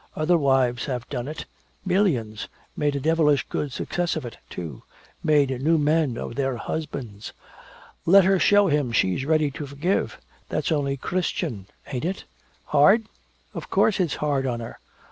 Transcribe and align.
"Other 0.15 0.35
wives 0.35 0.85
have 0.85 1.07
done 1.09 1.27
it 1.27 1.45
millions! 1.85 2.47
Made 2.75 2.95
a 2.95 2.99
devilish 2.99 3.45
good 3.49 3.71
success 3.71 4.15
of 4.15 4.25
it, 4.25 4.39
too 4.49 4.81
made 5.23 5.51
new 5.61 5.77
men 5.77 6.17
of 6.17 6.33
their 6.33 6.57
husbands! 6.57 7.33
Let 8.07 8.23
her 8.25 8.39
show 8.39 8.65
him 8.65 8.91
she's 8.91 9.25
ready 9.27 9.51
to 9.51 9.67
forgive! 9.67 10.17
That's 10.49 10.71
only 10.71 10.97
Christian, 10.97 11.67
ain't 11.85 12.05
it? 12.05 12.23
Hard? 12.65 13.05
Of 13.53 13.69
course 13.69 13.99
it's 13.99 14.15
hard 14.15 14.47
on 14.47 14.59
her! 14.59 14.79